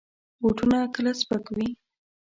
[0.41, 1.67] بوټونه کله سپک وي.